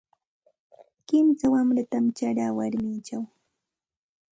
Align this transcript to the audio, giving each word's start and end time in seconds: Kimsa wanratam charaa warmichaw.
Kimsa 1.07 1.45
wanratam 1.53 2.05
charaa 2.17 2.51
warmichaw. 2.57 3.23